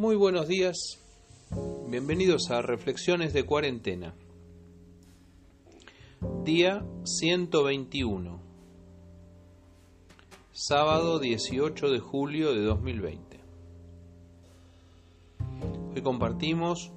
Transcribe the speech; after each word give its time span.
Muy 0.00 0.16
buenos 0.16 0.48
días, 0.48 0.98
bienvenidos 1.86 2.50
a 2.50 2.62
Reflexiones 2.62 3.34
de 3.34 3.44
Cuarentena. 3.44 4.14
Día 6.42 6.82
121, 7.04 8.40
sábado 10.52 11.18
18 11.18 11.90
de 11.90 11.98
julio 11.98 12.54
de 12.54 12.62
2020. 12.62 13.40
Hoy 15.94 16.00
compartimos 16.00 16.90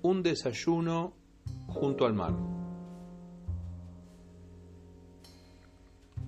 un 0.00 0.22
desayuno 0.22 1.12
junto 1.68 2.06
al 2.06 2.14
mar. 2.14 2.34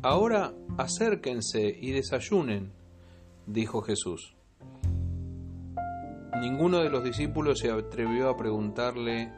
Ahora 0.02 0.52
acérquense 0.76 1.74
y 1.80 1.92
desayunen, 1.92 2.74
dijo 3.46 3.80
Jesús. 3.80 4.37
Ninguno 6.40 6.78
de 6.78 6.88
los 6.88 7.02
discípulos 7.02 7.58
se 7.58 7.70
atrevió 7.72 8.28
a 8.28 8.36
preguntarle, 8.36 9.32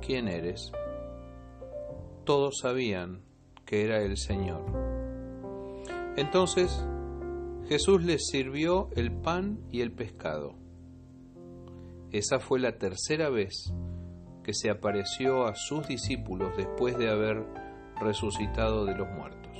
¿quién 0.00 0.26
eres? 0.26 0.72
Todos 2.24 2.58
sabían 2.60 3.22
que 3.64 3.84
era 3.84 4.02
el 4.02 4.16
Señor. 4.16 4.64
Entonces 6.16 6.84
Jesús 7.68 8.02
les 8.02 8.26
sirvió 8.26 8.88
el 8.96 9.12
pan 9.12 9.60
y 9.70 9.82
el 9.82 9.92
pescado. 9.92 10.54
Esa 12.10 12.40
fue 12.40 12.58
la 12.58 12.76
tercera 12.76 13.30
vez 13.30 13.72
que 14.42 14.52
se 14.52 14.68
apareció 14.68 15.46
a 15.46 15.54
sus 15.54 15.86
discípulos 15.86 16.56
después 16.56 16.98
de 16.98 17.08
haber 17.08 17.46
resucitado 18.00 18.84
de 18.84 18.96
los 18.96 19.08
muertos. 19.10 19.56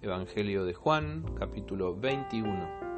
Evangelio 0.00 0.64
de 0.64 0.74
Juan, 0.74 1.24
capítulo 1.34 1.96
21 1.96 2.93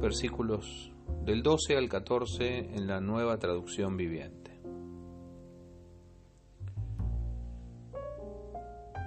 versículos 0.00 0.92
del 1.24 1.42
12 1.42 1.76
al 1.76 1.88
14 1.88 2.74
en 2.74 2.86
la 2.86 3.00
nueva 3.00 3.38
traducción 3.38 3.96
viviente. 3.96 4.60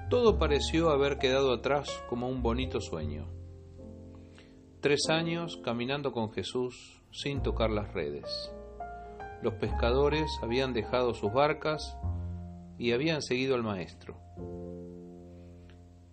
Todo 0.10 0.38
pareció 0.38 0.90
haber 0.90 1.18
quedado 1.20 1.54
atrás 1.54 2.04
como 2.10 2.28
un 2.28 2.42
bonito 2.42 2.82
sueño. 2.82 3.28
Tres 4.82 5.10
años 5.10 5.62
caminando 5.64 6.12
con 6.12 6.34
Jesús 6.34 7.02
sin 7.12 7.42
tocar 7.42 7.70
las 7.70 7.94
redes. 7.94 8.52
Los 9.42 9.54
pescadores 9.54 10.30
habían 10.42 10.74
dejado 10.74 11.14
sus 11.14 11.32
barcas 11.32 11.98
y 12.78 12.92
habían 12.92 13.22
seguido 13.22 13.56
al 13.56 13.64
Maestro. 13.64 14.18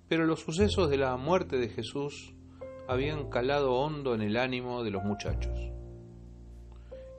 Pero 0.08 0.27
los 0.27 0.41
sucesos 0.41 0.88
de 0.88 0.98
la 0.98 1.16
muerte 1.16 1.58
de 1.58 1.69
Jesús 1.69 2.34
habían 2.89 3.28
calado 3.28 3.75
hondo 3.75 4.14
en 4.14 4.22
el 4.22 4.36
ánimo 4.39 4.83
de 4.83 4.91
los 4.91 5.05
muchachos. 5.05 5.70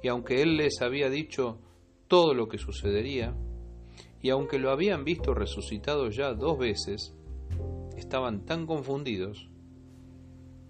Y 0.01 0.07
aunque 0.07 0.41
él 0.41 0.57
les 0.57 0.81
había 0.81 1.09
dicho 1.09 1.59
todo 2.07 2.33
lo 2.33 2.47
que 2.47 2.57
sucedería, 2.57 3.35
y 4.21 4.31
aunque 4.31 4.57
lo 4.57 4.71
habían 4.71 5.03
visto 5.05 5.33
resucitado 5.33 6.09
ya 6.09 6.33
dos 6.33 6.57
veces, 6.57 7.15
estaban 7.95 8.45
tan 8.45 8.65
confundidos 8.65 9.49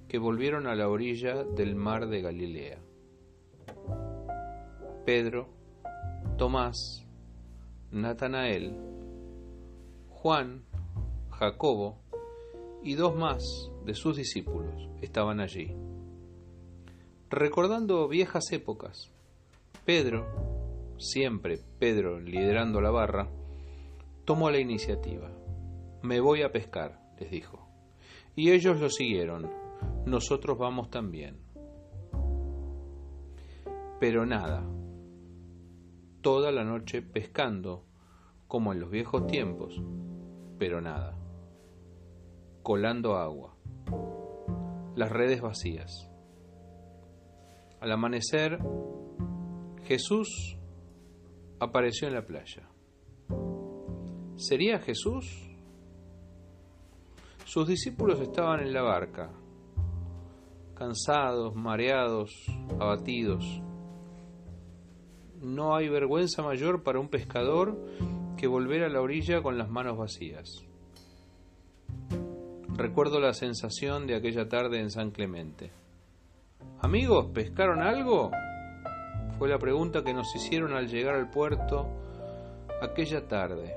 que 0.09 0.17
volvieron 0.17 0.67
a 0.67 0.75
la 0.75 0.89
orilla 0.89 1.43
del 1.43 1.75
mar 1.75 2.07
de 2.09 2.21
Galilea. 2.21 2.79
Pedro, 5.05 5.47
Tomás, 6.37 7.05
Natanael, 7.91 8.75
Juan, 10.09 10.65
Jacobo 11.29 12.01
y 12.83 12.95
dos 12.95 13.15
más 13.15 13.71
de 13.85 13.93
sus 13.93 14.17
discípulos 14.17 14.89
estaban 15.01 15.39
allí. 15.39 15.75
Recordando 17.29 18.07
viejas 18.07 18.51
épocas, 18.51 19.11
Pedro, 19.85 20.25
siempre 20.97 21.59
Pedro 21.79 22.19
liderando 22.19 22.81
la 22.81 22.91
barra, 22.91 23.29
tomó 24.25 24.49
la 24.49 24.59
iniciativa. 24.59 25.31
Me 26.01 26.19
voy 26.19 26.41
a 26.41 26.51
pescar, 26.51 26.99
les 27.19 27.29
dijo. 27.29 27.67
Y 28.35 28.51
ellos 28.51 28.79
lo 28.79 28.89
siguieron. 28.89 29.49
Nosotros 30.05 30.57
vamos 30.57 30.89
también. 30.89 31.37
Pero 33.99 34.25
nada. 34.25 34.63
Toda 36.21 36.51
la 36.51 36.63
noche 36.63 37.01
pescando, 37.01 37.83
como 38.47 38.71
en 38.73 38.79
los 38.79 38.89
viejos 38.89 39.27
tiempos, 39.27 39.81
pero 40.57 40.81
nada 40.81 41.18
colando 42.69 43.15
agua, 43.15 43.55
las 44.95 45.11
redes 45.11 45.41
vacías. 45.41 46.07
Al 47.81 47.91
amanecer, 47.91 48.59
Jesús 49.85 50.55
apareció 51.59 52.07
en 52.07 52.13
la 52.13 52.27
playa. 52.27 52.69
¿Sería 54.35 54.77
Jesús? 54.77 55.25
Sus 57.43 57.67
discípulos 57.67 58.19
estaban 58.19 58.59
en 58.59 58.71
la 58.71 58.83
barca, 58.83 59.31
cansados, 60.75 61.55
mareados, 61.55 62.31
abatidos. 62.79 63.63
No 65.41 65.75
hay 65.75 65.89
vergüenza 65.89 66.43
mayor 66.43 66.83
para 66.83 66.99
un 66.99 67.09
pescador 67.09 67.83
que 68.37 68.45
volver 68.45 68.83
a 68.83 68.89
la 68.89 69.01
orilla 69.01 69.41
con 69.41 69.57
las 69.57 69.71
manos 69.71 69.97
vacías. 69.97 70.68
Recuerdo 72.79 73.19
la 73.19 73.33
sensación 73.33 74.07
de 74.07 74.15
aquella 74.15 74.47
tarde 74.47 74.79
en 74.79 74.89
San 74.89 75.11
Clemente. 75.11 75.69
Amigos, 76.79 77.25
¿pescaron 77.33 77.81
algo? 77.81 78.31
Fue 79.37 79.49
la 79.49 79.59
pregunta 79.59 80.01
que 80.01 80.13
nos 80.13 80.33
hicieron 80.33 80.71
al 80.71 80.87
llegar 80.87 81.15
al 81.15 81.29
puerto 81.29 81.89
aquella 82.81 83.27
tarde. 83.27 83.75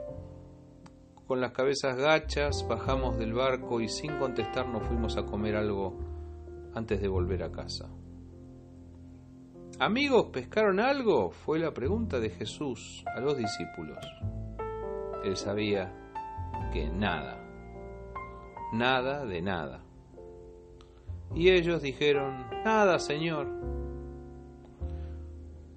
Con 1.27 1.41
las 1.41 1.51
cabezas 1.51 1.97
gachas 1.97 2.65
bajamos 2.69 3.19
del 3.19 3.33
barco 3.33 3.81
y 3.81 3.89
sin 3.89 4.17
contestar 4.19 4.69
nos 4.69 4.87
fuimos 4.87 5.17
a 5.17 5.25
comer 5.25 5.57
algo 5.57 5.99
antes 6.73 7.03
de 7.03 7.09
volver 7.09 7.43
a 7.43 7.51
casa. 7.51 7.89
Amigos, 9.81 10.27
¿pescaron 10.33 10.79
algo? 10.79 11.33
Fue 11.33 11.59
la 11.59 11.75
pregunta 11.75 12.21
de 12.21 12.31
Jesús 12.31 13.03
a 13.17 13.19
los 13.19 13.37
discípulos. 13.37 13.99
Él 15.25 15.37
sabía 15.37 15.93
que 16.73 16.89
nada 16.89 17.43
nada 18.73 19.25
de 19.25 19.43
nada. 19.43 19.85
Y 21.35 21.51
ellos 21.51 21.83
dijeron, 21.83 22.47
nada, 22.65 22.99
Señor. 22.99 23.49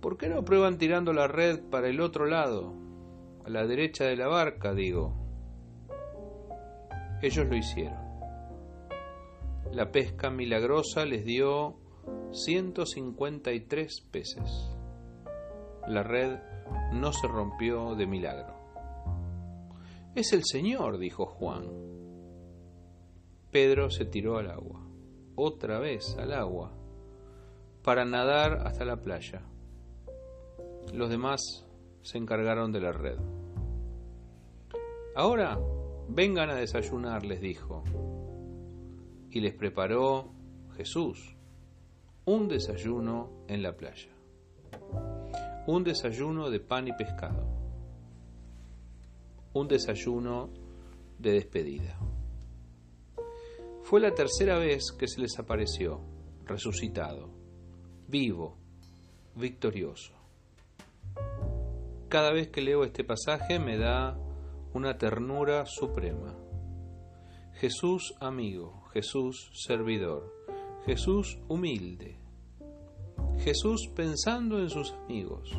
¿Por 0.02 0.18
qué 0.18 0.30
no 0.30 0.44
prueban 0.44 0.78
tirando 0.78 1.14
la 1.14 1.28
red 1.28 1.62
para 1.70 1.88
el 1.90 2.00
otro 2.00 2.26
lado, 2.26 2.74
a 3.46 3.50
la 3.50 3.66
derecha 3.66 4.06
de 4.06 4.16
la 4.16 4.28
barca, 4.28 4.74
digo? 4.74 5.14
Ellos 7.22 7.48
lo 7.48 7.56
hicieron. 7.56 8.06
La 9.72 9.92
pesca 9.92 10.30
milagrosa 10.30 11.06
les 11.06 11.26
dio 11.26 11.78
153 12.32 14.02
peces. 14.12 14.78
La 15.88 16.04
red 16.04 16.40
no 16.94 17.12
se 17.12 17.28
rompió 17.28 17.96
de 17.96 18.06
milagro. 18.06 18.54
Es 20.16 20.34
el 20.34 20.44
Señor, 20.46 20.98
dijo 20.98 21.26
Juan. 21.26 21.95
Pedro 23.56 23.90
se 23.90 24.04
tiró 24.04 24.38
al 24.38 24.52
agua, 24.52 24.86
otra 25.36 25.80
vez 25.80 26.18
al 26.18 26.34
agua, 26.34 26.74
para 27.84 28.04
nadar 28.04 28.68
hasta 28.68 28.84
la 28.84 28.98
playa. 28.98 29.44
Los 30.94 31.10
demás 31.10 31.66
se 32.02 32.18
encargaron 32.18 32.74
de 32.74 32.82
la 32.82 32.92
red. 32.92 33.18
Ahora 35.16 35.58
vengan 36.10 36.50
a 36.50 36.56
desayunar, 36.56 37.24
les 37.24 37.40
dijo. 37.40 37.86
Y 39.30 39.40
les 39.40 39.54
preparó 39.54 40.34
Jesús 40.76 41.38
un 42.26 42.50
desayuno 42.50 43.46
en 43.48 43.64
la 43.64 43.78
playa. 43.78 44.12
Un 45.66 45.86
desayuno 45.86 46.50
de 46.50 46.60
pan 46.60 46.90
y 46.90 46.92
pescado. 46.92 47.48
Un 49.54 49.70
desayuno 49.70 50.50
de 51.20 51.32
despedida. 51.32 51.98
Fue 53.96 54.02
la 54.02 54.14
tercera 54.14 54.58
vez 54.58 54.92
que 54.92 55.08
se 55.08 55.22
les 55.22 55.40
apareció, 55.40 56.02
resucitado, 56.44 57.30
vivo, 58.10 58.58
victorioso. 59.38 60.12
Cada 62.10 62.34
vez 62.34 62.50
que 62.50 62.60
leo 62.60 62.84
este 62.84 63.06
pasaje 63.06 63.58
me 63.58 63.78
da 63.78 64.20
una 64.74 64.98
ternura 64.98 65.66
suprema. 65.66 66.36
Jesús 67.54 68.14
amigo, 68.20 68.84
Jesús 68.92 69.50
servidor, 69.54 70.30
Jesús 70.86 71.40
humilde, 71.48 72.20
Jesús 73.38 73.90
pensando 73.96 74.60
en 74.60 74.70
sus 74.70 74.92
amigos, 74.92 75.50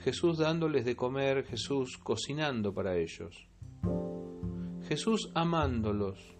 Jesús 0.00 0.36
dándoles 0.36 0.84
de 0.84 0.94
comer, 0.94 1.46
Jesús 1.46 1.96
cocinando 1.96 2.74
para 2.74 2.98
ellos, 2.98 3.48
Jesús 4.86 5.30
amándolos, 5.34 6.35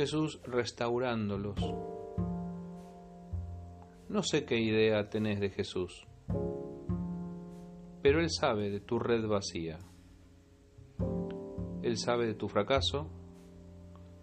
Jesús 0.00 0.40
restaurándolos. 0.44 1.58
No 4.08 4.22
sé 4.22 4.46
qué 4.46 4.58
idea 4.58 5.10
tenés 5.10 5.40
de 5.40 5.50
Jesús, 5.50 6.06
pero 8.00 8.20
Él 8.20 8.30
sabe 8.30 8.70
de 8.70 8.80
tu 8.80 8.98
red 8.98 9.26
vacía. 9.28 9.78
Él 11.82 11.98
sabe 11.98 12.28
de 12.28 12.34
tu 12.34 12.48
fracaso, 12.48 13.10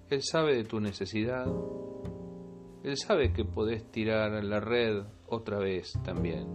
Él 0.09 0.23
sabe 0.23 0.55
de 0.55 0.63
tu 0.63 0.79
necesidad, 0.79 1.45
Él 2.83 2.97
sabe 2.97 3.31
que 3.31 3.45
podés 3.45 3.91
tirar 3.91 4.43
la 4.43 4.59
red 4.59 5.03
otra 5.27 5.59
vez 5.59 5.93
también. 6.03 6.47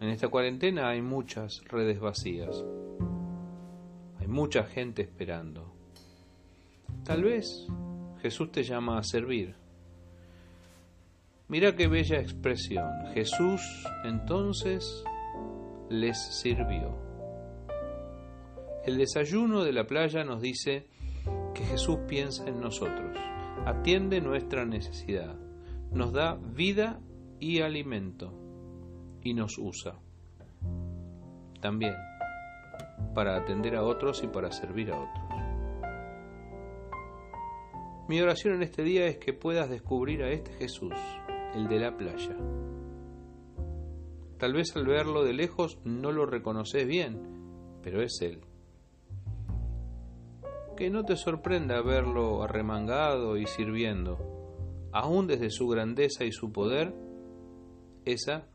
En 0.00 0.08
esta 0.08 0.26
cuarentena 0.26 0.88
hay 0.88 1.00
muchas 1.00 1.62
redes 1.68 2.00
vacías, 2.00 2.64
hay 4.18 4.26
mucha 4.26 4.64
gente 4.64 5.02
esperando. 5.02 5.69
Tal 7.10 7.24
vez 7.24 7.66
Jesús 8.22 8.52
te 8.52 8.62
llama 8.62 8.96
a 8.96 9.02
servir 9.02 9.56
Mira 11.48 11.74
qué 11.74 11.88
bella 11.88 12.20
expresión. 12.20 12.88
Jesús 13.12 13.60
entonces 14.04 15.02
les 15.88 16.16
sirvió. 16.40 16.96
El 18.84 18.96
desayuno 18.96 19.64
de 19.64 19.72
la 19.72 19.88
playa 19.88 20.22
nos 20.22 20.40
dice 20.40 20.86
que 21.52 21.64
Jesús 21.64 21.98
piensa 22.06 22.46
en 22.46 22.60
nosotros, 22.60 23.18
atiende 23.66 24.20
nuestra 24.20 24.64
necesidad, 24.64 25.34
nos 25.90 26.12
da 26.12 26.36
vida 26.36 27.00
y 27.40 27.60
alimento 27.60 28.32
y 29.24 29.34
nos 29.34 29.58
usa. 29.58 29.98
También 31.60 31.96
para 33.16 33.34
atender 33.34 33.74
a 33.74 33.82
otros 33.82 34.22
y 34.22 34.28
para 34.28 34.52
servir 34.52 34.92
a 34.92 35.00
otros. 35.00 35.29
Mi 38.10 38.20
oración 38.20 38.56
en 38.56 38.64
este 38.64 38.82
día 38.82 39.06
es 39.06 39.18
que 39.18 39.32
puedas 39.32 39.70
descubrir 39.70 40.24
a 40.24 40.30
este 40.30 40.52
Jesús 40.54 40.96
el 41.54 41.68
de 41.68 41.78
la 41.78 41.96
playa. 41.96 42.36
Tal 44.36 44.52
vez 44.52 44.74
al 44.74 44.84
verlo 44.84 45.22
de 45.22 45.32
lejos 45.32 45.78
no 45.84 46.10
lo 46.10 46.26
reconoces 46.26 46.88
bien, 46.88 47.78
pero 47.84 48.02
es 48.02 48.18
él. 48.20 48.40
Que 50.76 50.90
no 50.90 51.04
te 51.04 51.14
sorprenda 51.14 51.80
verlo 51.82 52.42
arremangado 52.42 53.36
y 53.36 53.46
sirviendo, 53.46 54.88
aún 54.90 55.28
desde 55.28 55.48
su 55.50 55.68
grandeza 55.68 56.24
y 56.24 56.32
su 56.32 56.50
poder, 56.50 56.92
esa 58.04 58.48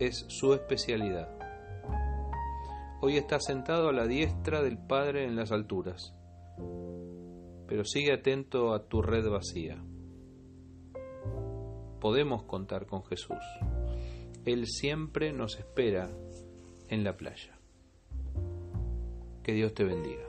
es 0.00 0.26
su 0.26 0.52
especialidad. 0.52 1.28
Hoy 3.00 3.18
está 3.18 3.38
sentado 3.38 3.90
a 3.90 3.92
la 3.92 4.08
diestra 4.08 4.64
del 4.64 4.78
Padre 4.78 5.26
en 5.26 5.36
las 5.36 5.52
alturas, 5.52 6.12
pero 7.74 7.84
sigue 7.84 8.12
atento 8.12 8.72
a 8.72 8.86
tu 8.86 9.02
red 9.02 9.28
vacía 9.28 9.82
podemos 11.98 12.44
contar 12.44 12.86
con 12.86 13.02
Jesús. 13.02 13.42
Él 14.44 14.68
siempre 14.68 15.32
nos 15.32 15.58
espera 15.58 16.08
en 16.88 17.02
la 17.02 17.16
playa. 17.16 17.58
Que 19.42 19.54
Dios 19.54 19.74
te 19.74 19.82
bendiga. 19.82 20.22